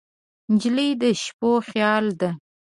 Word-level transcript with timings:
نجلۍ 0.51 0.89
د 1.01 1.03
شپو 1.23 1.51
خیال 1.67 2.05
ده. 2.19 2.29